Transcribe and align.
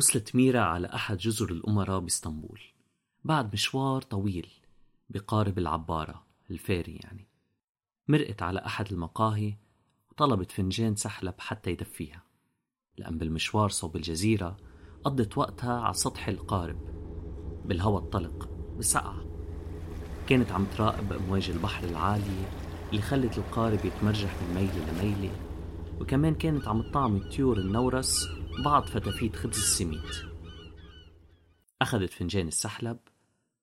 وصلت 0.00 0.36
ميرا 0.36 0.60
على 0.60 0.86
أحد 0.86 1.16
جزر 1.16 1.50
الأمراء 1.50 2.00
بإسطنبول 2.00 2.60
بعد 3.24 3.52
مشوار 3.52 4.02
طويل 4.02 4.48
بقارب 5.10 5.58
العبارة 5.58 6.22
الفيري 6.50 6.96
يعني. 6.96 7.28
مرقت 8.08 8.42
على 8.42 8.66
أحد 8.66 8.92
المقاهي 8.92 9.54
وطلبت 10.10 10.52
فنجان 10.52 10.96
سحلب 10.96 11.34
حتى 11.38 11.70
يدفيها. 11.70 12.22
لأن 12.98 13.18
بالمشوار 13.18 13.68
صوب 13.68 13.96
الجزيرة 13.96 14.56
قضت 15.04 15.38
وقتها 15.38 15.80
على 15.80 15.94
سطح 15.94 16.28
القارب 16.28 16.78
بالهواء 17.64 18.02
الطلق 18.02 18.48
بالسقعة. 18.76 19.24
كانت 20.28 20.52
عم 20.52 20.64
تراقب 20.64 21.12
أمواج 21.12 21.50
البحر 21.50 21.84
العالية 21.84 22.50
اللي 22.90 23.02
خلت 23.02 23.38
القارب 23.38 23.84
يتمرجح 23.84 24.42
من 24.42 24.54
ميلة 24.54 24.92
لميلة 24.92 25.32
وكمان 26.00 26.34
كانت 26.34 26.68
عم 26.68 26.82
تطعم 26.82 27.16
الطيور 27.16 27.58
النورس 27.58 28.39
بعض 28.64 28.86
فتافيت 28.86 29.36
خبز 29.36 29.58
السميد 29.58 30.02
أخذت 31.82 32.10
فنجان 32.10 32.48
السحلب 32.48 32.98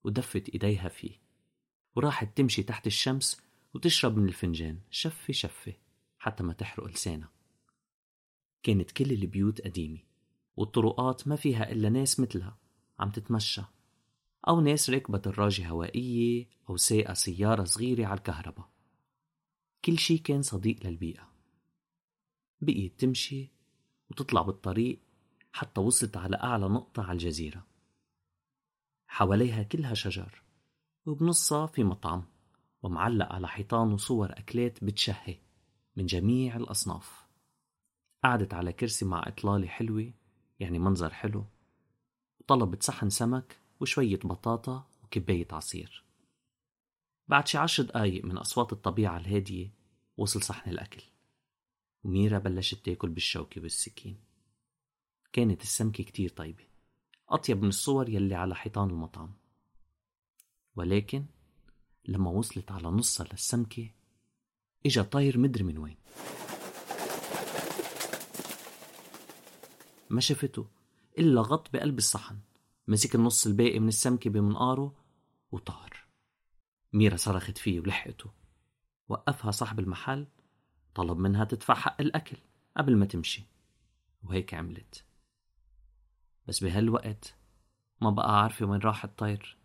ودفت 0.03 0.49
إيديها 0.49 0.89
فيه 0.89 1.21
وراحت 1.95 2.37
تمشي 2.37 2.63
تحت 2.63 2.87
الشمس 2.87 3.41
وتشرب 3.73 4.17
من 4.17 4.27
الفنجان 4.27 4.79
شفة 4.89 5.33
شفة 5.33 5.73
حتى 6.17 6.43
ما 6.43 6.53
تحرق 6.53 6.87
لسانها. 6.87 7.31
كانت 8.63 8.91
كل 8.91 9.11
البيوت 9.11 9.61
قديمة 9.61 9.99
والطرقات 10.55 11.27
ما 11.27 11.35
فيها 11.35 11.71
إلا 11.71 11.89
ناس 11.89 12.20
مثلها 12.20 12.57
عم 12.99 13.09
تتمشى 13.11 13.61
أو 14.48 14.61
ناس 14.61 14.89
راكبة 14.89 15.17
دراجة 15.17 15.67
هوائية 15.67 16.49
أو 16.70 16.77
سايقة 16.77 17.13
سيارة 17.13 17.63
صغيرة 17.63 18.05
على 18.05 18.17
الكهرباء. 18.17 18.70
كل 19.85 19.98
شي 19.98 20.17
كان 20.17 20.41
صديق 20.41 20.85
للبيئة. 20.85 21.32
بقيت 22.61 22.99
تمشي 22.99 23.57
وتطلع 24.10 24.41
بالطريق 24.41 25.00
حتى 25.54 25.82
وصلت 25.82 26.18
على 26.18 26.36
أعلى 26.36 26.68
نقطة 26.68 27.04
على 27.04 27.12
الجزيرة. 27.12 27.66
حواليها 29.08 29.63
كلها 29.63 29.94
شجر 29.94 30.44
وبنصها 31.05 31.68
في 31.68 31.84
مطعم 31.84 32.24
ومعلق 32.84 33.34
على 33.34 33.48
حيطانه 33.48 33.98
صور 33.98 34.32
أكلات 34.32 34.84
بتشهي 34.84 35.38
من 35.96 36.05
جميع 36.05 36.55
الأصناف. 36.55 37.28
قعدت 38.24 38.54
على 38.54 38.74
كرسي 38.74 39.05
مع 39.05 39.28
إطلالة 39.28 39.68
حلوة 39.68 40.13
يعني 40.60 40.80
منظر 40.80 41.13
حلو 41.13 41.46
وطلبت 42.40 42.84
صحن 42.84 43.10
سمك 43.10 43.60
وشوية 43.80 44.20
بطاطا 44.20 44.88
وكباية 45.04 45.48
عصير. 45.52 46.04
بعد 47.28 47.48
شي 47.48 47.58
عشر 47.58 47.84
دقايق 47.84 48.26
من 48.26 48.38
أصوات 48.38 48.74
الطبيعة 48.74 49.18
الهادية 49.18 49.74
وصل 50.18 50.44
صحن 50.44 50.70
الأكل. 50.70 51.04
وميرا 52.03 52.40
بلشت 52.40 52.85
تاكل 52.85 53.09
بالشوكة 53.09 53.62
والسكين. 53.62 54.17
كانت 55.34 55.62
السمكة 55.62 56.04
كتير 56.04 56.29
طيبة. 56.29 56.63
أطيب 57.29 57.62
من 57.62 57.70
الصور 57.70 58.09
يلي 58.09 58.35
على 58.35 58.55
حيطان 58.55 58.89
المطعم. 58.89 59.34
ولكن 60.76 61.26
لما 62.05 62.29
وصلت 62.31 62.71
على 62.71 62.87
نصها 62.87 63.27
للسمكة 63.31 63.89
إجا 64.85 65.01
طاير 65.01 65.38
مدري 65.38 65.63
من 65.63 65.78
وين. 65.78 65.97
ما 70.09 70.22
شفته 70.22 70.67
إلا 71.17 71.41
غط 71.41 71.73
بقلب 71.73 71.97
الصحن. 71.97 72.39
مسك 72.88 73.16
النص 73.16 73.47
الباقي 73.47 73.79
من 73.79 73.88
السمكة 73.88 74.29
بمنقاره 74.29 74.95
وطار. 75.51 76.07
ميرا 76.94 77.16
صرخت 77.16 77.57
فيه 77.57 77.79
ولحقته. 77.79 78.31
وقفها 79.09 79.51
صاحب 79.51 79.79
المحل 79.79 80.27
طلب 80.97 81.18
منها 81.18 81.46
تدفع 81.46 81.74
حق 81.74 82.02
الأكل 82.02 82.38
قبل 82.78 82.96
ما 82.96 83.06
تمشي 83.06 83.44
وهيك 84.24 84.53
عملت. 84.53 85.06
بس 86.47 86.63
بهالوقت 86.63 87.35
ما 88.02 88.09
بقى 88.09 88.41
عارفة 88.41 88.66
وين 88.66 88.81
راح 88.81 89.03
الطير. 89.03 89.58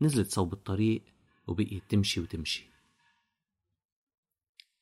نزلت 0.00 0.30
صوب 0.30 0.52
الطريق 0.52 1.04
وبقيت 1.46 1.90
تمشي 1.90 2.20
وتمشي. 2.20 2.66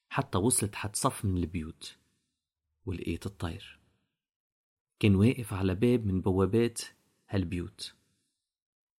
حتى 0.08 0.38
وصلت 0.38 0.74
حد 0.74 0.96
صف 0.96 1.24
من 1.24 1.36
البيوت 1.36 1.96
ولقيت 2.86 3.26
الطير. 3.26 3.80
كان 4.98 5.14
واقف 5.14 5.54
على 5.54 5.74
باب 5.74 6.06
من 6.06 6.20
بوابات 6.20 6.80
هالبيوت. 7.28 7.94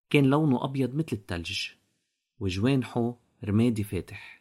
كان 0.10 0.26
لونه 0.26 0.64
أبيض 0.64 0.96
مثل 0.96 1.10
التلج 1.14 1.70
وجوانحه 2.40 3.18
رمادي 3.44 3.84
فاتح. 3.84 4.41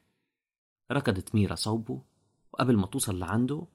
ركضت 0.93 1.35
ميرا 1.35 1.55
صوبه 1.55 2.03
وقبل 2.53 2.77
ما 2.77 2.87
توصل 2.87 3.19
لعنده 3.19 3.67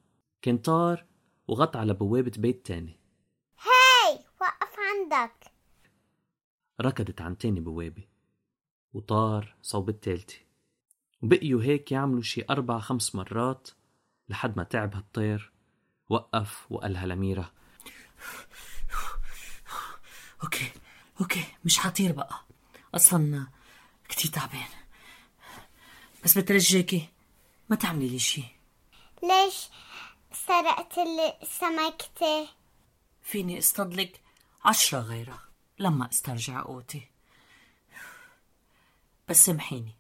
كان 0.42 0.58
طار 0.58 1.06
وغط 1.48 1.76
على 1.76 1.94
بوابة 1.94 2.32
بيت 2.38 2.66
تاني. 2.66 3.00
هاي! 3.60 4.20
وقف 4.42 4.76
عندك! 4.80 5.52
ركضت 6.82 7.22
عن 7.22 7.38
تاني 7.38 7.60
بوابة 7.60 8.04
وطار 8.94 9.56
صوب 9.62 9.90
التالتة. 9.90 10.36
وبقيوا 11.22 11.64
هيك 11.64 11.92
يعملوا 11.92 12.22
شي 12.22 12.44
أربع 12.50 12.80
خمس 12.80 13.16
مرات 13.16 13.70
لحد 14.30 14.58
ما 14.58 14.64
تعب 14.64 14.96
هالطير 14.96 15.52
وقف 16.10 16.72
وقالها 16.72 17.06
لميرا. 17.06 17.52
okay 20.44 20.72
okay 21.22 21.44
مش 21.66 21.80
حطير 21.80 22.12
بقى. 22.12 22.46
أصلا 22.96 23.48
كتير 24.10 24.32
تعبان. 24.32 24.85
بس 26.26 26.38
بترجاكي 26.38 27.10
ما 27.70 27.76
تعملي 27.76 28.10
لي 28.10 28.20
شي. 28.20 28.44
ليش 29.24 29.70
سرقتلي 30.48 30.98
سمكتي 31.42 32.48
فيني 33.24 33.60
اصطدلك؟ 33.60 34.22
عشرة 34.66 35.00
غيرها 35.00 35.44
لما 35.80 36.10
استرجع 36.10 36.62
قوتي. 36.62 37.08
بس 39.30 39.46
سامحيني 39.46 39.96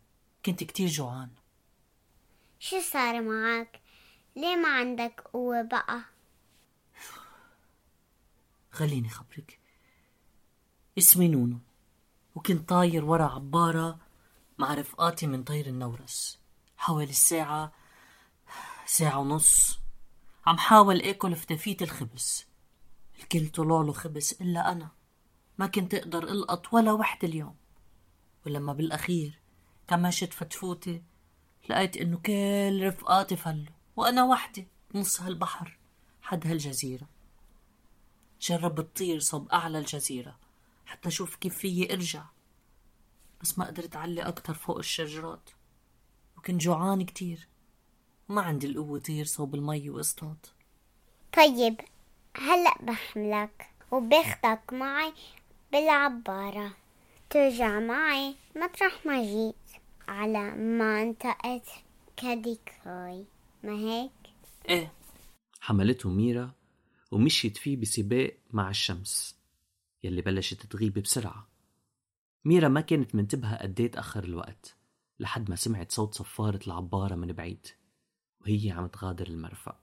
كنت 0.46 0.64
كتير 0.64 0.88
جوعان. 0.88 1.30
شو 2.60 2.82
صار 2.82 3.22
معك؟ 3.22 3.82
ليه 4.36 4.56
ما 4.56 4.70
عندك 4.70 5.22
قوة 5.34 5.62
بقى؟ 5.62 6.02
خليني 8.72 9.10
خبرك. 9.10 9.60
اسمي 10.98 11.28
نونو 11.28 11.58
وكنت 12.36 12.70
طاير 12.70 13.06
ورا 13.06 13.26
عبارة 13.26 14.05
مع 14.58 14.74
رفقاتي 14.74 15.28
من 15.28 15.44
طير 15.44 15.68
النورس. 15.68 16.40
حوالي 16.78 17.10
الساعة 17.10 17.74
ساعة 18.86 19.20
ونص. 19.20 19.80
عم 20.46 20.58
حاول 20.58 21.02
آكل 21.02 21.36
فتافيت 21.36 21.82
الخبز. 21.82 22.46
الكل 23.20 23.50
طلع 23.50 23.82
له 23.82 23.94
خبز 23.94 24.38
إلا 24.42 24.72
أنا. 24.72 24.90
ما 25.58 25.68
كنت 25.68 25.94
أقدر 25.94 26.24
ألقط 26.24 26.74
ولا 26.74 26.92
وحدة 26.92 27.28
اليوم. 27.28 27.56
ولما 28.46 28.74
بالأخير 28.74 29.40
كمشت 29.88 30.34
فتفوتي 30.34 31.04
لقيت 31.70 31.98
إنه 31.98 32.18
كل 32.18 32.88
رفقاتي 32.88 33.36
فلوا. 33.36 33.76
وأنا 33.96 34.24
وحدي 34.24 34.68
بنص 34.94 35.22
هالبحر 35.22 35.78
حد 36.22 36.48
هالجزيرة. 36.48 37.08
جربت 38.42 38.98
طير 38.98 39.20
صوب 39.20 39.50
أعلى 39.50 39.80
الجزيرة 39.80 40.38
حتى 40.86 41.10
أشوف 41.10 41.36
كيف 41.36 41.58
فيي 41.58 41.94
أرجع. 41.94 42.26
بس 43.46 43.60
ما 43.60 43.66
قدرت 43.66 43.96
أعلي 43.96 44.22
أكتر 44.22 44.54
فوق 44.54 44.78
الشجرات. 44.78 45.50
وكنت 46.38 46.62
جوعان 46.62 47.06
كتير. 47.06 47.48
وما 48.30 48.42
عندي 48.42 48.68
القوة 48.68 49.00
طير 49.00 49.26
صوب 49.26 49.56
المي 49.56 49.90
وإصطاد. 49.90 50.46
طيب 51.38 51.82
هلأ 52.38 52.76
بحملك 52.82 53.70
وباخدك 53.92 54.74
معي 54.74 55.14
بالعبارة. 55.72 56.74
ترجع 57.30 57.80
معي 57.80 58.36
مطرح 58.56 59.06
ما 59.06 59.24
جيت 59.24 59.82
على 60.08 60.52
منطقة 60.52 61.62
كاديكاي 62.18 63.26
ما 63.64 63.74
هيك؟ 63.74 64.12
إيه. 64.70 64.92
حملته 65.62 66.10
ميرا 66.10 66.52
ومشيت 67.12 67.58
فيه 67.58 67.78
بسباق 67.78 68.38
مع 68.52 68.70
الشمس 68.70 69.36
يلي 70.04 70.22
بلشت 70.22 70.66
تغيب 70.66 71.00
بسرعة. 71.00 71.55
ميرا 72.46 72.68
ما 72.68 72.82
كانت 72.82 73.16
منتبهة 73.16 73.58
قديه 73.58 73.88
تأخر 73.88 74.24
الوقت 74.24 74.76
لحد 75.20 75.50
ما 75.50 75.56
سمعت 75.56 75.92
صوت 75.92 76.14
صفارة 76.14 76.60
العبارة 76.68 77.16
من 77.16 77.28
بعيد 77.28 77.68
وهي 78.42 78.72
عم 78.72 78.88
تغادر 78.88 79.28
المرفأ. 79.28 79.80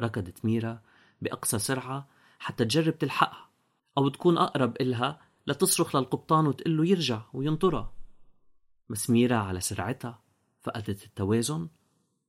ركضت 0.00 0.44
ميرا 0.44 0.82
بأقصى 1.22 1.58
سرعة 1.58 2.08
حتى 2.38 2.64
تجرب 2.64 2.98
تلحقها 2.98 3.50
أو 3.98 4.08
تكون 4.08 4.38
أقرب 4.38 4.76
إلها 4.80 5.20
لتصرخ 5.46 5.96
للقبطان 5.96 6.46
وتقول 6.46 6.76
له 6.76 6.86
يرجع 6.86 7.22
وينطرها. 7.32 7.94
بس 8.88 9.10
ميرا 9.10 9.36
على 9.36 9.60
سرعتها 9.60 10.22
فقدت 10.62 11.04
التوازن 11.04 11.68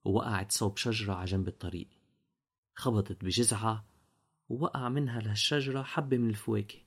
ووقعت 0.04 0.52
صوب 0.52 0.78
شجرة 0.78 1.14
على 1.14 1.26
جنب 1.26 1.48
الطريق. 1.48 1.88
خبطت 2.76 3.26
بجذعها 3.26 3.86
ووقع 4.50 4.90
منها 4.90 5.22
لهالشجرة 5.22 5.84
حبة 5.84 6.18
من 6.18 6.30
الفواكه. 6.30 6.83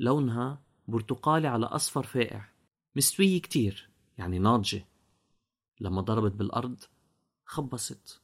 لونها 0.00 0.62
برتقالي 0.88 1.48
على 1.48 1.66
أصفر 1.66 2.02
فاقع 2.02 2.44
مستوية 2.96 3.40
كتير 3.40 3.90
يعني 4.18 4.38
ناضجة. 4.38 4.86
لما 5.80 6.00
ضربت 6.00 6.32
بالأرض 6.32 6.80
خبصت 7.44 8.22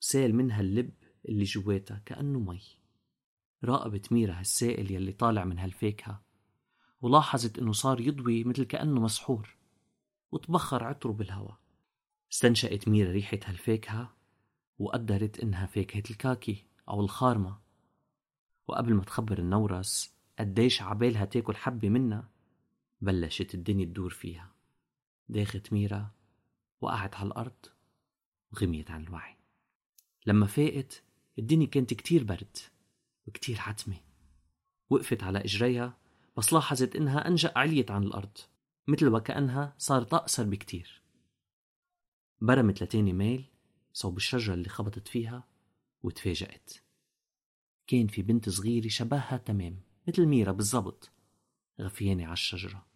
سال 0.00 0.34
منها 0.34 0.60
اللب 0.60 0.92
اللي 1.28 1.44
جواتها 1.44 2.02
كأنه 2.06 2.38
مي. 2.38 2.60
راقبت 3.64 4.12
ميرا 4.12 4.38
هالسائل 4.38 4.90
يلي 4.90 5.12
طالع 5.12 5.44
من 5.44 5.58
هالفاكهة 5.58 6.22
ولاحظت 7.02 7.58
إنه 7.58 7.72
صار 7.72 8.00
يضوي 8.00 8.44
مثل 8.44 8.64
كأنه 8.64 9.00
مسحور 9.00 9.56
وتبخر 10.32 10.84
عطره 10.84 11.12
بالهواء. 11.12 11.58
استنشقت 12.32 12.88
ميرا 12.88 13.12
ريحة 13.12 13.38
هالفاكهة 13.44 14.16
وقدرت 14.78 15.40
إنها 15.40 15.66
فاكهة 15.66 16.02
الكاكي 16.10 16.64
أو 16.88 17.00
الخارمة. 17.00 17.58
وقبل 18.68 18.94
ما 18.94 19.04
تخبر 19.04 19.38
النورس 19.38 20.21
قديش 20.38 20.82
عبالها 20.82 21.24
تاكل 21.24 21.56
حبة 21.56 21.88
منها؟ 21.88 22.28
بلشت 23.00 23.54
الدنيا 23.54 23.84
تدور 23.84 24.10
فيها. 24.10 24.54
داخت 25.28 25.72
ميرا 25.72 26.10
وقعت 26.80 27.14
على 27.14 27.26
الأرض 27.26 27.66
وغميت 28.52 28.90
عن 28.90 29.02
الوعي 29.02 29.36
لما 30.26 30.46
فاقت 30.46 31.02
الدنيا 31.38 31.66
كانت 31.66 31.94
كتير 31.94 32.24
برد 32.24 32.56
وكتير 33.26 33.60
عتمة 33.60 34.00
وقفت 34.90 35.22
على 35.22 35.38
إجريها 35.38 35.98
بس 36.36 36.52
لاحظت 36.52 36.96
إنها 36.96 37.28
أنجأ 37.28 37.52
عليت 37.56 37.90
عن 37.90 38.02
الأرض. 38.02 38.38
مثل 38.86 39.08
وكأنها 39.08 39.74
صارت 39.78 40.14
أقصر 40.14 40.44
بكتير. 40.44 41.02
برمت 42.40 42.82
لتاني 42.82 43.12
ميل 43.12 43.44
صوب 43.92 44.16
الشجرة 44.16 44.54
اللي 44.54 44.68
خبطت 44.68 45.08
فيها 45.08 45.48
وتفاجأت. 46.02 46.72
كان 47.86 48.06
في 48.06 48.22
بنت 48.22 48.48
صغيرة 48.48 48.88
شبهها 48.88 49.36
تمام. 49.36 49.80
مثل 50.08 50.26
ميرا 50.26 50.52
بالضبط 50.52 51.10
غفيانة 51.80 52.24
على 52.24 52.32
الشجرة 52.32 52.86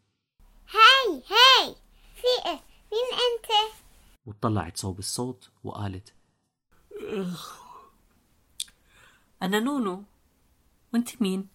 هاي 0.69 1.23
هاي 1.31 1.75
في 2.15 2.49
إيه؟ 2.49 2.61
مين 2.93 3.13
أنت؟ 3.13 3.75
وطلعت 4.27 4.77
صوب 4.77 4.99
الصوت 4.99 5.51
وقالت 5.65 6.15
أنا 9.43 9.61
نونو 9.61 10.05
وأنت 10.95 11.23
مين؟ 11.23 11.49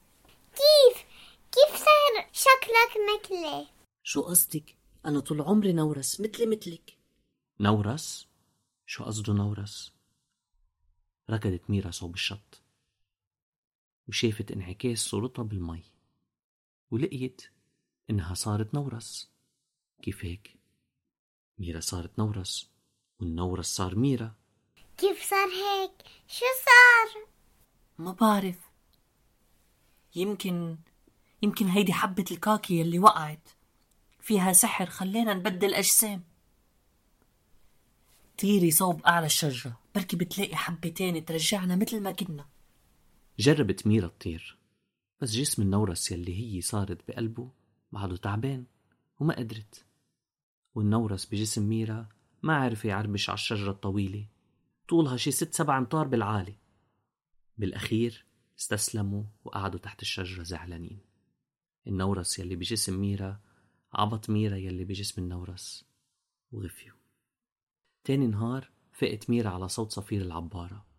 كيف؟ 0.51 1.05
كيف 1.51 1.75
صار 1.75 2.29
شكلك 2.31 2.97
مثلي؟ 3.25 3.67
شو 4.03 4.21
قصدك؟ 4.21 4.75
أنا 5.05 5.19
طول 5.19 5.41
عمري 5.41 5.73
نورس 5.73 6.21
مثلي 6.21 6.45
مثلك 6.45 6.97
نورس؟ 7.59 8.27
شو 8.85 9.03
قصده 9.03 9.33
نورس؟ 9.33 9.91
ركضت 11.29 11.69
ميرا 11.69 11.91
صوب 11.91 12.13
الشط 12.13 12.60
وشافت 14.11 14.51
انعكاس 14.51 14.99
صورتها 14.99 15.43
بالمي 15.43 15.83
ولقيت 16.91 17.41
إنها 18.09 18.33
صارت 18.33 18.73
نورس 18.73 19.31
كيف 20.01 20.25
هيك؟ 20.25 20.57
ميرا 21.57 21.79
صارت 21.79 22.19
نورس 22.19 22.69
والنورس 23.19 23.65
صار 23.65 23.95
ميرا 23.95 24.35
كيف 24.97 25.29
صار 25.29 25.47
هيك؟ 25.47 25.91
شو 26.27 26.45
صار؟ 26.65 27.25
ما 27.97 28.11
بعرف 28.11 28.55
يمكن 30.15 30.77
يمكن 31.41 31.67
هيدي 31.67 31.93
حبة 31.93 32.25
الكاكي 32.31 32.79
يلي 32.79 32.99
وقعت 32.99 33.49
فيها 34.19 34.53
سحر 34.53 34.85
خلينا 34.85 35.33
نبدل 35.33 35.73
أجسام 35.73 36.23
طيري 38.41 38.71
صوب 38.71 39.05
أعلى 39.05 39.25
الشجرة 39.25 39.79
بركي 39.95 40.17
بتلاقي 40.17 40.55
حبة 40.55 40.89
تاني 40.89 41.21
ترجعنا 41.21 41.75
مثل 41.75 41.99
ما 41.99 42.11
كنا 42.11 42.45
جربت 43.39 43.87
ميرا 43.87 44.07
تطير 44.07 44.57
بس 45.21 45.31
جسم 45.31 45.61
النورس 45.61 46.11
يلي 46.11 46.55
هي 46.55 46.61
صارت 46.61 47.07
بقلبه 47.07 47.51
بعده 47.91 48.17
تعبان 48.17 48.65
وما 49.19 49.35
قدرت. 49.35 49.85
والنورس 50.75 51.25
بجسم 51.25 51.69
ميرا 51.69 52.09
ما 52.43 52.55
عرف 52.55 52.85
يعربش 52.85 53.29
على 53.29 53.35
الشجرة 53.35 53.71
الطويلة 53.71 54.27
طولها 54.89 55.17
شي 55.17 55.31
ست 55.31 55.53
سبع 55.53 55.77
أمتار 55.77 56.07
بالعالي. 56.07 56.55
بالأخير 57.57 58.25
استسلموا 58.59 59.23
وقعدوا 59.43 59.79
تحت 59.79 60.01
الشجرة 60.01 60.43
زعلانين. 60.43 60.99
النورس 61.87 62.39
يلي 62.39 62.55
بجسم 62.55 63.01
ميرا 63.01 63.39
عبط 63.93 64.29
ميرا 64.29 64.55
يلي 64.55 64.83
بجسم 64.83 65.21
النورس 65.21 65.85
وغفيوا. 66.51 66.97
تاني 68.03 68.27
نهار 68.27 68.71
فقت 68.93 69.29
ميرا 69.29 69.49
على 69.49 69.67
صوت 69.67 69.91
صفير 69.91 70.21
العبارة. 70.21 70.90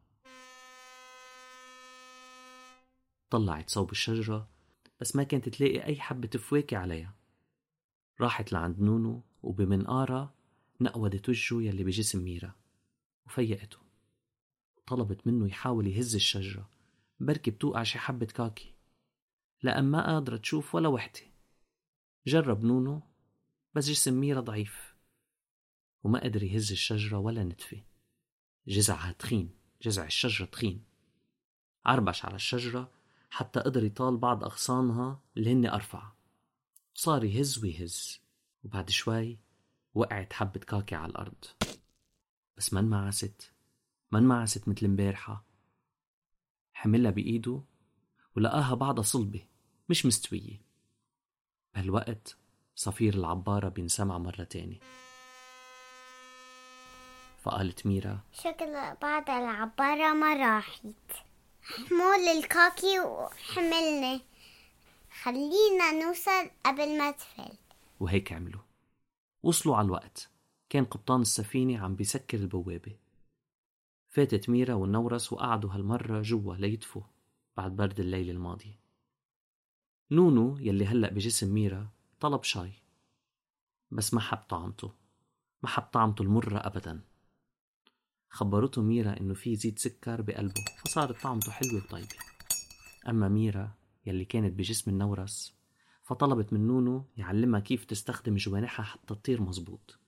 طلعت 3.32 3.70
صوب 3.70 3.90
الشجرة 3.90 4.48
بس 5.00 5.16
ما 5.16 5.22
كانت 5.22 5.48
تلاقي 5.48 5.84
أي 5.84 6.00
حبة 6.00 6.28
فواكه 6.28 6.76
عليها. 6.76 7.14
راحت 8.20 8.52
لعند 8.52 8.80
نونو 8.80 9.22
وبمنقارة 9.42 10.34
نقودت 10.80 11.28
وجهه 11.28 11.62
يلي 11.62 11.84
بجسم 11.84 12.24
ميرا 12.24 12.54
وفيقته. 13.26 13.78
طلبت 14.86 15.26
منه 15.26 15.48
يحاول 15.48 15.86
يهز 15.86 16.14
الشجرة 16.14 16.70
بركي 17.20 17.50
بتوقع 17.50 17.82
شي 17.82 17.98
حبة 17.98 18.26
كاكي. 18.26 18.74
لأن 19.62 19.84
ما 19.84 20.06
قادرة 20.06 20.36
تشوف 20.36 20.74
ولا 20.74 20.88
وحدة. 20.88 21.20
جرب 22.26 22.64
نونو 22.64 23.02
بس 23.74 23.88
جسم 23.88 24.20
ميرا 24.20 24.40
ضعيف 24.40 24.94
وما 26.04 26.24
قدر 26.24 26.42
يهز 26.42 26.72
الشجرة 26.72 27.18
ولا 27.18 27.44
نتفة. 27.44 27.82
جزعها 28.66 29.12
تخين 29.12 29.50
جزع 29.82 30.04
الشجرة 30.04 30.46
تخين. 30.46 30.84
عربش 31.84 32.24
على 32.24 32.34
الشجرة 32.34 33.01
حتى 33.32 33.60
قدر 33.60 33.84
يطال 33.84 34.16
بعض 34.16 34.44
أغصانها 34.44 35.20
اللي 35.36 35.52
هن 35.52 35.66
أرفع. 35.66 36.12
صار 36.94 37.24
يهز 37.24 37.64
ويهز 37.64 38.20
وبعد 38.64 38.90
شوي 38.90 39.38
وقعت 39.94 40.32
حبة 40.32 40.60
كاكي 40.60 40.94
على 40.94 41.10
الأرض. 41.10 41.44
بس 42.56 42.72
ما 42.72 42.80
انمعست 42.80 43.52
ما 44.10 44.18
انمعست 44.18 44.68
مثل 44.68 44.86
امبارحة. 44.86 45.44
حملها 46.72 47.10
بإيده 47.10 47.62
ولقاها 48.36 48.74
بعضها 48.74 49.02
صلبة 49.02 49.46
مش 49.88 50.06
مستوية. 50.06 50.62
بهالوقت 51.74 52.36
صفير 52.74 53.14
العبارة 53.14 53.68
بينسمع 53.68 54.18
مرة 54.18 54.44
تاني. 54.44 54.80
فقالت 57.42 57.86
ميرا 57.86 58.20
شكل 58.32 58.96
بعد 59.02 59.30
العبارة 59.30 60.12
ما 60.12 60.34
راحت 60.34 60.86
حمول 61.62 62.28
الكاكي 62.38 63.00
وحملني. 63.00 64.20
خلينا 65.22 66.04
نوصل 66.04 66.50
قبل 66.66 66.98
ما 66.98 67.10
تفل. 67.10 67.56
وهيك 68.00 68.32
عملوا 68.32 68.60
وصلوا 69.42 69.76
على 69.76 69.84
الوقت. 69.84 70.30
كان 70.68 70.84
قبطان 70.84 71.20
السفينة 71.20 71.78
عم 71.78 71.94
بيسكر 71.94 72.38
البوابة. 72.38 72.96
فاتت 74.08 74.48
ميرا 74.48 74.74
والنورس 74.74 75.32
وقعدوا 75.32 75.70
هالمرة 75.70 76.22
جوا 76.22 76.54
ليدفوا 76.54 77.02
بعد 77.56 77.76
برد 77.76 78.00
الليل 78.00 78.30
الماضي. 78.30 78.78
نونو 80.10 80.58
يلي 80.58 80.86
هلأ 80.86 81.10
بجسم 81.10 81.54
ميرا 81.54 81.88
طلب 82.20 82.42
شاي. 82.42 82.72
بس 83.90 84.14
ما 84.14 84.20
حب 84.20 84.38
طعمته. 84.38 84.92
ما 85.62 85.68
حب 85.68 85.82
طعمته 85.82 86.22
المرة 86.22 86.58
أبدا. 86.58 87.00
خبرته 88.32 88.82
ميرا 88.82 89.20
إنه 89.20 89.34
في 89.34 89.56
زيت 89.56 89.78
سكر 89.78 90.22
بقلبه 90.22 90.64
فصارت 90.84 91.22
طعمته 91.22 91.52
حلوة 91.52 91.82
وطيبة. 91.84 92.16
أما 93.08 93.28
ميرا 93.28 93.74
يلي 94.06 94.24
كانت 94.24 94.52
بجسم 94.52 94.90
النورس 94.90 95.54
فطلبت 96.02 96.52
من 96.52 96.66
نونو 96.66 97.04
يعلمها 97.16 97.60
كيف 97.60 97.84
تستخدم 97.84 98.36
جوانحها 98.36 98.84
حتى 98.84 99.14
تطير 99.14 99.42
مزبوط 99.42 99.98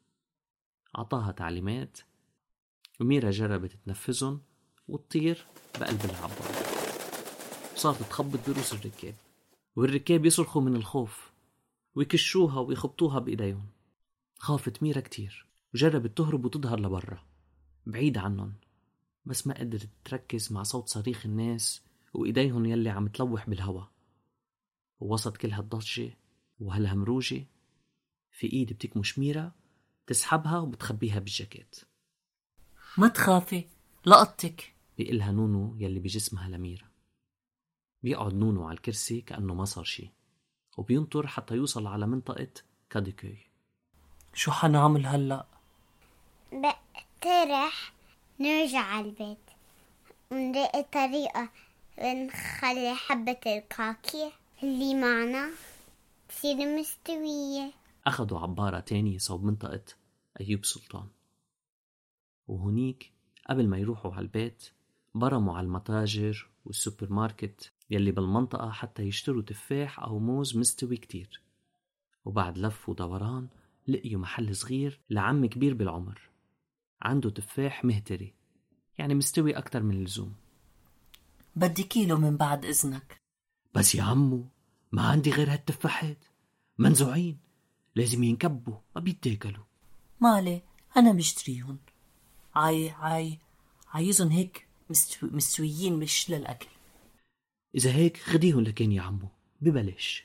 عطاها 0.95 1.33
تعليمات 1.33 1.99
وميرا 3.01 3.31
جربت 3.31 3.73
تنفذهم 3.87 4.41
وتطير 4.89 5.47
بقلب 5.81 6.05
العبارة 6.05 6.65
صارت 7.77 8.03
تخبط 8.03 8.51
بروس 8.51 8.73
الركاب 8.73 9.15
والركاب 9.77 10.27
يصرخوا 10.27 10.63
من 10.63 10.77
الخوف 10.77 11.33
ويكشوها 11.95 12.61
ويخبطوها 12.61 13.19
بإيديهم. 13.19 13.67
خافت 14.39 14.83
ميرا 14.83 15.01
كتير 15.01 15.47
وجربت 15.75 16.19
تهرب 16.19 16.45
وتظهر 16.45 16.81
لبرا. 16.81 17.34
بعيد 17.87 18.19
عنهم 18.19 18.55
بس 19.27 19.47
ما 19.47 19.55
قدرت 19.59 19.89
تركز 20.05 20.53
مع 20.53 20.63
صوت 20.63 20.89
صريخ 20.89 21.27
الناس 21.27 21.83
وإيديهم 22.15 22.67
يلي 22.67 22.91
عم 22.91 23.09
تلوح 23.09 23.51
بالهوا. 23.51 23.85
ووسط 25.01 25.37
كل 25.37 25.53
هالضجة 25.53 26.17
وهالهمروجة 26.61 27.47
في 28.31 28.53
إيد 28.53 28.73
بتكمش 28.73 29.19
ميرا 29.19 29.53
تسحبها 30.07 30.59
وبتخبيها 30.59 31.19
بالجاكيت. 31.19 31.81
ما 32.99 33.09
تخافي 33.09 33.65
لقطتك. 34.07 34.75
بيقلها 34.99 35.33
نونو 35.33 35.77
يلي 35.79 36.01
بجسمها 36.01 36.49
لميرا 36.49 36.89
بيقعد 38.03 38.35
نونو 38.35 38.65
على 38.69 38.77
الكرسي 38.77 39.21
كأنه 39.21 39.55
ما 39.55 39.65
صار 39.65 39.85
شي 39.85 40.11
وبينطر 40.77 41.27
حتى 41.27 41.55
يوصل 41.55 41.87
على 41.87 42.07
منطقة 42.07 42.49
كاديكوي. 42.91 43.39
شو 44.35 44.51
حنعمل 44.51 45.07
هلأ؟ 45.07 45.47
بقترح 47.25 47.93
نرجع 48.41 48.79
على 48.81 49.07
البيت. 49.07 49.39
ونلاقي 50.31 50.83
طريقة 50.83 51.49
نخلي 51.99 52.95
حبة 52.95 53.41
الكاكي 53.47 54.33
اللي 54.63 54.95
معنا 54.95 55.51
تصير 56.29 56.79
مستوية. 56.79 57.73
أخدوا 58.07 58.41
عبارة 58.41 58.81
تانية 58.81 59.19
صوب 59.19 59.45
منطقة 59.45 59.85
أيوب 60.41 60.65
سلطان. 60.65 61.07
وهنيك 62.49 63.13
قبل 63.49 63.69
ما 63.69 63.79
يروحوا 63.79 64.13
على 64.13 64.23
البيت 64.23 64.71
برموا 65.15 65.57
على 65.57 65.65
المتاجر 65.65 66.49
والسوبر 66.65 67.13
ماركت 67.13 67.73
يلي 67.91 68.13
بالمنطقة 68.13 68.71
حتى 68.71 69.03
يشتروا 69.03 69.43
تفاح 69.43 70.01
أو 70.01 70.19
موز 70.19 70.57
مستوي 70.57 70.97
كتير. 70.97 71.41
وبعد 72.25 72.59
لف 72.59 72.89
ودوران 72.89 73.49
لقيوا 73.89 74.21
محل 74.21 74.57
صغير 74.57 75.01
لعم 75.11 75.47
كبير 75.47 75.75
بالعمر. 75.75 76.34
عنده 77.03 77.31
تفاح 77.31 77.85
مهتري 77.85 78.35
يعني 78.99 79.15
مستوي 79.15 79.59
أكتر 79.59 79.83
من 79.83 79.95
اللزوم. 79.97 80.35
بدي 81.57 81.83
كيلو 81.83 82.17
من 82.17 82.37
بعد 82.37 82.65
إذنك. 82.65 83.17
بس 83.75 83.95
يا 83.95 84.03
عمو 84.03 84.49
ما 84.93 85.03
عندي 85.03 85.31
غير 85.31 85.53
هالتفاحات. 85.53 86.25
منزوعين 86.79 87.39
لازم 87.95 88.23
ينكبوا 88.23 88.79
ما 88.97 89.01
بيتاكلوا. 89.01 89.65
مالي 90.21 90.63
أنا 90.97 91.13
بشتريهم 91.13 91.79
عاي 92.55 92.91
عاي 92.91 93.39
عايزهم 93.89 94.29
هيك 94.29 94.69
مستو... 94.91 95.27
مستويين 95.27 95.99
مش 95.99 96.31
للأكل. 96.31 96.69
إذا 97.75 97.93
هيك 97.93 98.17
خديهم 98.17 98.61
لكن 98.61 98.93
يا 98.93 99.03
عمو 99.03 99.29
ببلاش. 99.61 100.25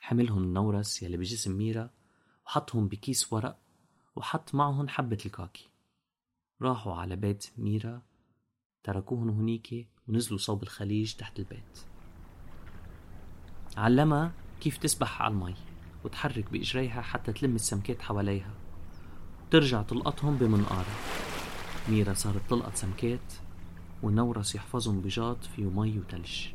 حملهم 0.00 0.42
النورس 0.42 1.02
يلي 1.02 1.16
بجسم 1.16 1.52
ميرا 1.52 1.90
وحطهم 2.46 2.88
بكيس 2.88 3.32
ورق 3.32 3.58
وحط 4.16 4.54
معهم 4.54 4.88
حبة 4.88 5.18
الكاكي. 5.26 5.68
راحوا 6.62 6.94
على 6.94 7.16
بيت 7.16 7.46
ميرا 7.58 8.02
تركوهن 8.82 9.28
هنيك 9.28 9.88
ونزلوا 10.08 10.38
صوب 10.38 10.62
الخليج 10.62 11.14
تحت 11.14 11.38
البيت. 11.38 11.78
علمها 13.76 14.32
كيف 14.60 14.78
تسبح 14.78 15.22
على 15.22 15.34
المي 15.34 15.54
وتحرك 16.04 16.50
بإجريها 16.50 17.02
حتى 17.02 17.32
تلم 17.32 17.54
السمكات 17.54 18.02
حواليها. 18.02 18.54
ترجع 19.50 19.82
تلقطهم 19.82 20.36
بمنقارة. 20.36 20.94
ميرا 21.88 22.14
صارت 22.14 22.50
تلقط 22.50 22.74
سمكات 22.74 23.32
ونورس 24.02 24.54
يحفظهم 24.54 25.00
بجاط 25.00 25.44
فيه 25.44 25.64
مي 25.64 25.98
وتلج. 25.98 26.48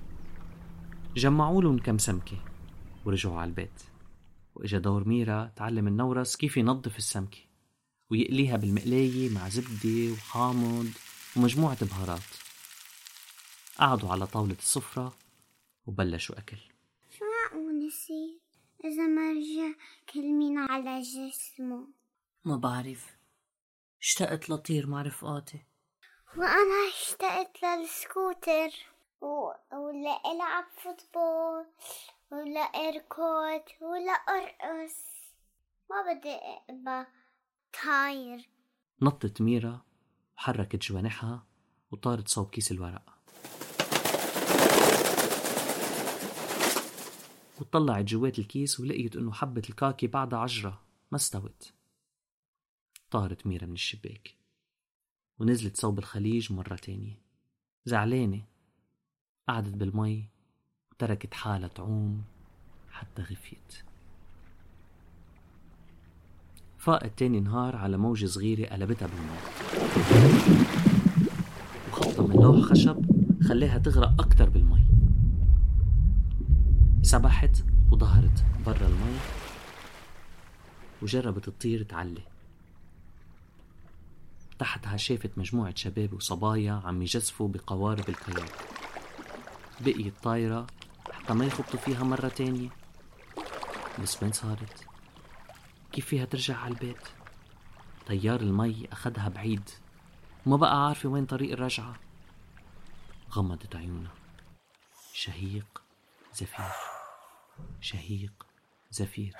جمعوا 1.16 1.62
لهم 1.62 1.80
كم 1.80 1.98
سمكة 1.98 2.38
ورجعوا 3.06 3.40
على 3.40 3.50
البيت. 3.50 3.84
وإجا 4.56 4.80
دور 4.80 5.08
ميرا 5.08 5.52
تعلم 5.56 5.88
النورس 5.88 6.36
كيف 6.36 6.58
ينظف 6.58 6.98
السمكة. 6.98 7.51
ويقليها 8.12 8.58
بالمقلاية 8.58 9.30
مع 9.30 9.50
زبدة 9.50 10.14
وحامض 10.14 10.92
ومجموعة 11.36 11.86
بهارات. 11.86 12.22
قعدوا 13.80 14.10
على 14.10 14.28
طاولة 14.28 14.56
السفرة 14.60 15.18
وبلشوا 15.86 16.40
أكل. 16.40 16.58
شو 17.10 17.26
معقول 17.26 17.88
يصير 17.88 18.40
إذا 18.86 19.08
ما 19.08 19.32
رجع 19.32 19.80
كل 20.14 20.34
مين 20.34 20.58
على 20.58 21.02
جسمه. 21.02 21.88
ما 22.46 22.56
بعرف. 22.56 23.18
اشتقت 24.02 24.50
لطير 24.50 24.88
مع 24.88 25.02
رفقاتي. 25.02 25.60
وأنا 26.38 26.90
اشتقت 26.94 27.64
للسكوتر. 27.64 28.70
و... 29.22 29.52
ولا 29.74 30.32
ألعب 30.32 30.66
football 30.84 31.66
ولا 32.32 32.62
أركض 32.62 33.64
ولا 33.82 34.12
أرقص. 34.12 34.96
ما 35.90 36.14
بدي 36.14 36.38
أبقى 36.70 37.08
طاير. 37.74 38.50
نطت 39.02 39.42
ميرا 39.42 39.82
وحركت 40.38 40.82
جوانحها 40.82 41.46
وطارت 41.92 42.28
صوب 42.28 42.50
كيس 42.50 42.72
الورق. 42.72 43.18
وطلعت 47.62 48.06
جوات 48.06 48.40
الكيس 48.40 48.80
ولقيت 48.80 49.16
إنه 49.16 49.32
حبة 49.32 49.62
الكاكي 49.70 50.08
بعدها 50.08 50.40
عجرة 50.40 50.82
ما 51.12 51.16
استوت. 51.16 51.74
طارت 53.12 53.48
ميرا 53.48 53.66
من 53.66 53.74
الشباك. 53.74 54.36
ونزلت 55.40 55.78
صوب 55.78 56.00
الخليج 56.00 56.54
مرة 56.54 56.76
تانية. 56.76 57.22
زعلانة. 57.86 58.44
قعدت 59.48 59.74
بالمي 59.74 60.30
وتركت 60.92 61.34
حالها 61.34 61.68
تعوم 61.68 62.24
حتى 62.90 63.22
غفيت. 63.22 63.91
فاقت 66.82 67.20
تاني 67.20 67.40
نهار 67.40 67.76
على 67.76 67.98
موجة 67.98 68.26
صغيرة 68.26 68.70
قلبتها 68.70 69.08
بالمي 69.08 69.38
وخبطة 71.92 72.28
من 72.28 72.36
لوح 72.36 72.66
خشب 72.66 73.06
خلاها 73.44 73.78
تغرق 73.78 74.22
أكتر 74.22 74.50
بالمي. 74.50 74.86
سبحت 77.02 77.64
وظهرت 77.92 78.44
برا 78.66 78.88
المي 78.88 79.18
وجربت 81.02 81.50
تطير 81.50 81.84
تعلي. 81.84 82.22
تحتها 84.60 84.98
شافت 84.98 85.32
مجموعة 85.38 85.76
شباب 85.76 86.14
وصبايا 86.14 86.82
عم 86.86 87.02
يجزفوا 87.02 87.48
بقوارب 87.48 88.10
الكاياك 88.10 88.54
بقيت 89.82 90.14
طايرة 90.24 90.68
حتى 91.12 91.34
ما 91.34 91.46
يخبطوا 91.46 91.80
فيها 91.80 92.04
مرة 92.04 92.28
تانية. 92.28 92.70
بس 94.04 94.24
وين 94.24 94.32
صارت؟ 94.32 94.91
كيف 95.92 96.06
فيها 96.06 96.26
ترجع 96.26 96.58
على 96.58 96.74
البيت؟ 96.74 97.08
تيار 98.06 98.42
المي 98.42 98.88
أخدها 98.92 99.30
بعيد 99.30 99.70
وما 100.46 100.58
بقى 100.58 100.88
عارفة 100.88 101.10
وين 101.10 101.26
طريق 101.26 101.52
الرجعة. 101.52 102.00
غمضت 103.32 103.76
عيونها. 103.76 104.14
شهيق 105.14 105.84
زفير. 106.34 106.72
شهيق 107.82 108.48
زفير. 108.92 109.36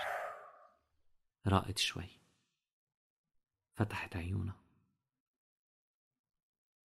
راقت 1.48 1.78
شوي. 1.78 2.10
فتحت 3.76 4.16
عيونها. 4.16 4.56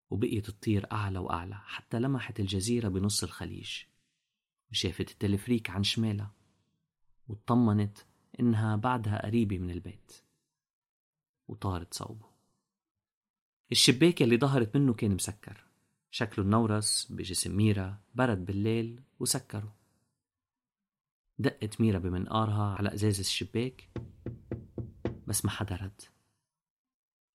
وبقيت 0.10 0.50
تطير 0.50 0.92
أعلى 0.92 1.20
وأعلى 1.20 1.56
حتى 1.56 2.00
لمحت 2.00 2.40
الجزيرة 2.40 2.88
بنص 2.88 3.24
الخليج. 3.24 3.84
وشافت 4.72 5.12
التلفريك 5.12 5.70
عن 5.70 5.84
شمالها. 5.84 6.32
واطمنت 7.28 7.98
إنها 8.40 8.76
بعدها 8.76 9.26
قريبة 9.26 9.58
من 9.58 9.72
البيت 9.72 10.14
وطارت 11.48 11.94
صوبه. 11.94 12.30
الشباك 13.72 14.22
اللي 14.22 14.38
ظهرت 14.38 14.78
منه 14.78 14.94
كان 14.94 15.12
مسكر. 15.12 15.66
شكله 16.12 16.46
النورس 16.46 17.12
بجسم 17.12 17.58
ميرا 17.58 18.02
برد 18.16 18.46
بالليل 18.46 19.04
وسكره. 19.20 19.76
دقت 21.40 21.82
ميرا 21.82 22.00
بمنقارها 22.00 22.76
على 22.76 22.94
أزاز 22.94 23.20
الشباك 23.20 23.90
بس 25.28 25.46
ما 25.46 25.52
حدا 25.52 25.76
رد. 25.76 26.02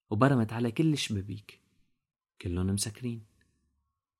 وبرمت 0.09 0.53
على 0.53 0.71
كل 0.71 0.93
الشبابيك 0.93 1.61
كلهم 2.41 2.65
مسكرين. 2.65 3.25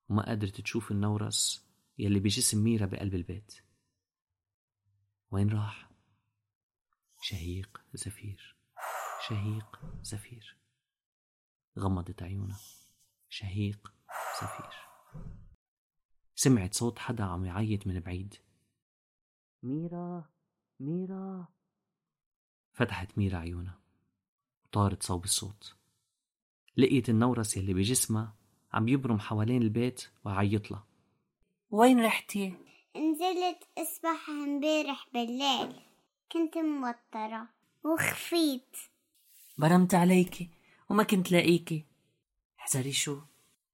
وما 0.10 0.30
قدرت 0.32 0.62
تشوف 0.62 0.92
النورس 0.92 1.66
يلي 1.98 2.20
بجسم 2.20 2.64
ميرا 2.64 2.86
بقلب 2.86 3.16
البيت. 3.16 3.54
وين 5.32 5.50
راح؟ 5.50 5.91
شهيق 7.22 7.82
زفير. 7.94 8.56
شهيق 9.28 9.80
زفير. 10.01 10.58
غمضت 11.80 12.24
عيونها 12.24 12.60
شهيق 13.30 13.94
زفير. 14.42 14.74
سمعت 16.36 16.74
صوت 16.74 17.00
حدا 17.00 17.24
عم 17.24 17.46
يعيط 17.46 17.88
من 17.88 18.00
بعيد. 18.00 18.36
ميرا 19.63 20.30
ميرا. 20.80 21.48
فتحت 22.74 23.18
ميرا 23.18 23.38
عيونها. 23.38 23.82
وطارت 24.66 25.04
صوب 25.04 25.24
الصوت. 25.24 25.75
لقيت 26.78 27.10
النورس 27.10 27.58
يلي 27.58 27.74
بجسمها 27.74 28.36
عم 28.74 28.88
يبرم 28.88 29.20
حوالين 29.20 29.62
البيت 29.62 30.08
وعيط 30.25 30.72
لها. 30.72 30.88
وين 31.70 32.06
رحتي؟ 32.06 32.54
نزلت 32.96 33.70
اسبح 33.78 34.30
امبارح 34.30 35.10
بالليل. 35.13 35.91
كنت 36.34 36.58
موترة. 36.58 37.50
وخفيت. 37.84 38.78
برمت 39.58 39.94
عليكي 39.94 40.50
وما 40.90 41.04
كنت 41.04 41.32
لاقيكي 41.32 41.86
احذري 42.60 42.92
شو؟ 42.92 43.22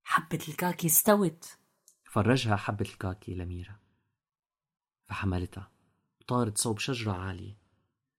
حبة 0.04 0.38
الكاكي 0.48 0.86
استوت. 0.86 1.58
فرجها 2.04 2.56
حبة 2.56 2.84
الكاكي 2.84 3.34
لميرا 3.34 3.78
فحملتها. 5.08 5.70
وطارت 6.20 6.58
صوب 6.58 6.78
شجرة 6.78 7.12
عالية. 7.12 7.58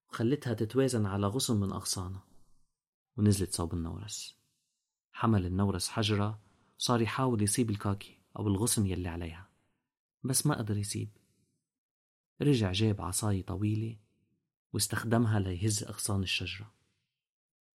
وخلتها 0.09 0.53
تتوازن 0.53 1.05
على 1.05 1.27
غصن 1.27 1.59
من 1.59 1.71
أغصانها. 1.71 2.27
ونزلت 3.17 3.53
صوب 3.53 3.73
النورس. 3.73 4.37
حمل 5.11 5.45
النورس 5.45 5.89
حجرة. 5.89 6.41
وصار 6.79 7.01
يحاول 7.01 7.41
يصيب 7.41 7.69
الكاكي 7.69 8.21
أو 8.39 8.47
الغصن 8.47 8.85
يلي 8.85 9.09
عليها. 9.09 9.49
بس 10.23 10.45
ما 10.45 10.57
قدر 10.57 10.77
يصيب. 10.77 11.17
رجع 12.41 12.71
جاب 12.71 13.01
عصاية 13.01 13.45
طويلة. 13.45 14.08
واستخدمها 14.73 15.39
ليهز 15.39 15.83
أغصان 15.83 16.23
الشجرة. 16.23 16.73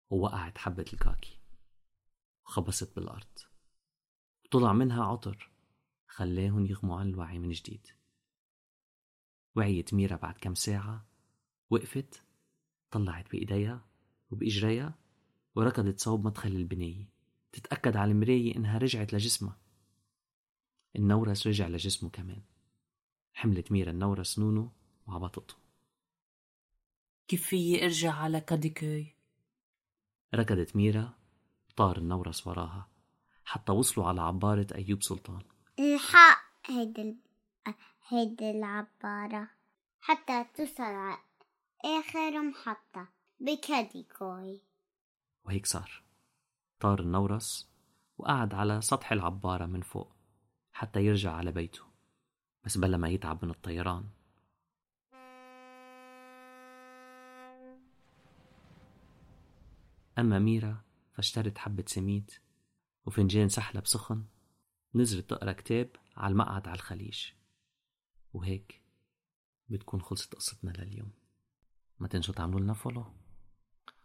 ووقعت 0.09 0.57
حبة 0.57 0.85
الكاكي 0.93 1.39
وخبصت 2.45 2.95
بالأرض. 2.95 3.39
وطلع 4.45 4.73
منها 4.73 5.03
عطر. 5.03 5.51
خلاهم 6.07 6.65
يغموا 6.65 6.99
عن 6.99 7.09
الوعي 7.09 7.39
من 7.39 7.51
جديد. 7.51 7.87
وعيت 9.55 9.93
ميرا 9.93 10.15
بعد 10.15 10.37
كم 10.37 10.55
ساعة. 10.55 11.05
وقفت. 11.69 12.23
طلعت 12.91 13.31
بإيديها 13.31 13.85
وبإجريها. 14.31 14.95
وركضت 15.55 15.99
صوب 15.99 16.25
مدخل 16.25 16.49
البناية. 16.49 17.09
تتأكد 17.51 17.97
على 17.97 18.11
المراية 18.11 18.55
إنها 18.55 18.77
رجعت 18.77 19.13
لجسمها. 19.13 19.57
النورس 20.95 21.47
رجع 21.47 21.67
لجسمه 21.67 22.09
كمان. 22.09 22.43
حملت 23.33 23.71
ميرا 23.71 23.91
النورس 23.91 24.39
نونو 24.39 24.71
وعبطته. 25.07 25.62
كيف 27.27 27.47
فيي 27.47 27.85
إرجع 27.85 28.13
على 28.13 28.41
كاديكوي؟ 28.41 29.15
ركضت 30.35 30.75
ميرا 30.75 31.13
وطار 31.69 31.97
النورس 31.97 32.47
وراها 32.47 32.89
حتى 33.45 33.71
وصلوا 33.71 34.07
على 34.07 34.21
عبارة 34.21 34.67
أيوب 34.75 35.03
سلطان. 35.03 35.41
الحق 35.79 36.43
هيدي 36.65 37.01
ال... 37.01 37.15
هيدي 38.07 38.51
العبارة 38.51 39.49
حتى 40.01 40.45
توصل 40.55 40.83
على 40.83 41.17
آخر 41.85 42.41
محطة 42.41 43.07
بكاديكوي. 43.39 44.61
وهيك 45.45 45.65
صار. 45.65 46.03
طار 46.79 46.99
النورس 46.99 47.69
وقعد 48.17 48.53
على 48.53 48.81
سطح 48.81 49.11
العبارة 49.11 49.65
من 49.65 49.81
فوق 49.81 50.15
حتى 50.73 51.05
يرجع 51.05 51.31
على 51.31 51.51
بيته 51.51 51.83
بس 52.63 52.77
بلا 52.77 52.97
ما 52.97 53.09
يتعب 53.09 53.45
من 53.45 53.51
الطيران. 53.51 54.09
أما 60.19 60.39
ميرا 60.39 60.83
فاشترت 61.13 61.57
حبة 61.57 61.83
سميد 61.87 62.31
وفنجان 63.05 63.49
سحلب 63.49 63.87
سخن 63.87 64.25
نزلت 64.95 65.29
تقرأ 65.29 65.51
كتاب 65.51 65.89
على 66.17 66.31
المقعد 66.31 66.67
على 66.67 66.75
الخليج. 66.75 67.25
وهيك 68.33 68.81
بتكون 69.69 70.01
خلصت 70.01 70.35
قصتنا 70.35 70.71
لليوم. 70.71 71.11
ما 71.99 72.07
تنسوا 72.07 72.33
تعملوا 72.33 72.59
لنا 72.59 72.73
فولو 72.73 73.05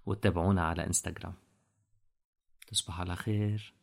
وتتابعونا 0.07 0.62
على 0.62 0.87
انستغرام 0.87 1.35
تصبحوا 2.67 3.00
على 3.00 3.17
خير. 3.17 3.75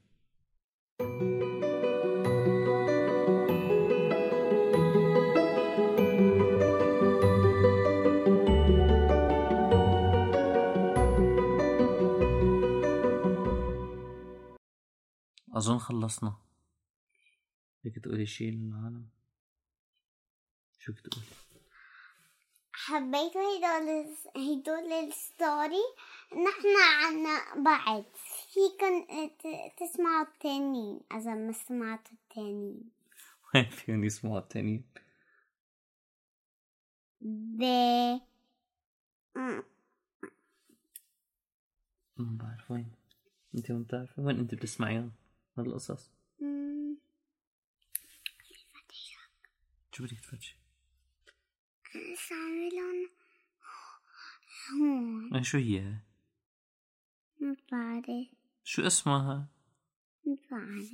أظن 15.55 15.77
خلصنا. 15.77 16.37
بدك 17.83 17.99
تقولي 17.99 18.25
شي 18.25 18.51
للعالم 18.51 19.09
شو 20.79 20.91
بدك 20.91 21.01
تقولي؟ 21.01 21.25
حبيتوا 22.73 23.41
هدول 23.41 24.15
هدول 24.35 24.93
الستوري. 24.93 25.85
نحن 26.31 26.75
عنا 27.03 27.63
بعد 27.63 28.05
فيكن 28.53 29.07
تسمعوا 29.77 30.25
التانيين 30.25 30.99
إذا 31.13 31.35
ما 31.35 31.51
سمعتوا 31.51 32.13
التانيين. 32.13 32.91
وين 33.55 33.69
فيهم 33.69 34.03
يسمعوا 34.03 34.39
التانيين؟ 34.39 34.83
ب 37.21 37.61
ما 39.37 39.63
بعرف 42.17 42.71
وين؟ 42.71 42.91
أنت 43.55 43.71
ما 43.71 43.79
بتعرفي؟ 43.79 44.21
وين 44.21 44.39
أنت 44.39 44.55
بتسمعيهم؟ 44.55 45.11
هالقصص 45.57 46.11
م- 46.39 46.95
شو 49.91 50.03
بدك 50.03 50.19
تفرجي؟ 50.19 50.55
ساملون 52.29 53.09
هون 55.31 55.43
شو 55.43 55.57
هي؟ 55.57 55.95
ما 57.41 57.55
بعرف. 57.71 58.27
شو 58.63 58.87
اسمها؟ 58.87 59.47
ما 60.25 60.37
بعرف. 60.51 60.91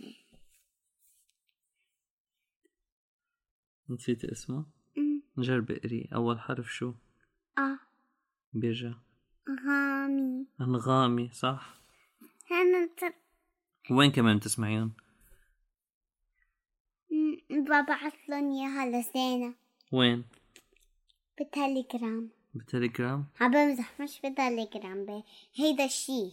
نسيت 3.90 4.24
اسمها 4.26 4.66
جربي 5.38 5.78
اقري. 5.78 6.10
أول 6.16 6.40
حرف 6.40 6.74
شو؟ 6.74 6.94
آه 7.58 7.80
بيرجع 8.54 8.94
غامي. 9.68 10.48
أنغامي 10.62 11.30
صح؟ 11.34 11.82
أنا 12.52 12.90
وين 13.92 14.12
كمان 14.12 14.40
م- 17.12 17.38
ببعث 17.64 18.14
لهم 18.30 18.52
إياها 18.52 18.86
لزينة 19.02 19.54
وين؟ 19.92 20.24
بالتليجرام 21.38 22.30
بالتليجرام 22.54 23.26
عم 23.42 23.52
بمزح 23.52 24.02
مش 24.02 24.22
بالتليجرام 24.22 25.06
ب- 25.06 25.24
هيدا 25.56 25.86
الشي. 25.86 26.32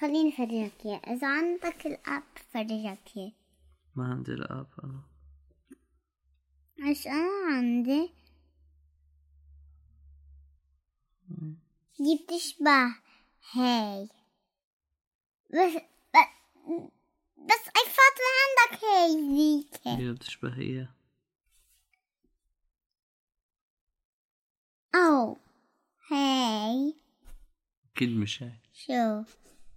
خليني 0.00 0.28
افرجك 0.28 0.86
إياه. 0.86 0.96
إذا 1.14 1.26
عندك 1.28 1.86
الأب 1.86 2.22
فرجك 2.50 2.98
إياه. 3.16 3.32
ما 3.96 4.04
عندي 4.04 4.32
الأب 4.32 4.66
أنا. 4.84 5.02
مش 6.90 7.06
أنا 7.06 7.56
عندي. 7.56 8.10
دي 12.00 12.24
بتشبه 12.24 12.94
هاي. 13.52 14.08
بس 15.50 15.82
بس 16.14 16.28
بس 17.48 17.68
أي 17.76 17.84
فاطمة 17.92 18.30
عندك 18.44 18.84
هاي 18.84 19.36
ذيك. 19.36 19.88
هي 19.88 20.12
بتشبه 20.12 20.54
هي. 20.58 20.86
أو 24.94 25.36
هاي. 26.10 26.94
كل 27.98 28.10
مش 28.10 28.42
هاي 28.42 28.60
شوف. 28.72 29.36